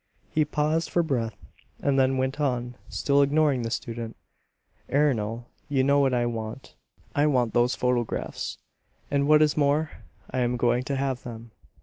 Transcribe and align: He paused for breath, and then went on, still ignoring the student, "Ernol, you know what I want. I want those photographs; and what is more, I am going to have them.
He 0.31 0.45
paused 0.45 0.89
for 0.89 1.03
breath, 1.03 1.37
and 1.79 1.99
then 1.99 2.17
went 2.17 2.39
on, 2.41 2.73
still 2.89 3.21
ignoring 3.21 3.61
the 3.61 3.69
student, 3.69 4.15
"Ernol, 4.91 5.45
you 5.69 5.83
know 5.83 5.99
what 5.99 6.11
I 6.11 6.25
want. 6.25 6.73
I 7.13 7.27
want 7.27 7.53
those 7.53 7.75
photographs; 7.75 8.57
and 9.11 9.27
what 9.27 9.43
is 9.43 9.55
more, 9.55 9.91
I 10.31 10.39
am 10.39 10.57
going 10.57 10.81
to 10.85 10.95
have 10.95 11.21
them. 11.21 11.51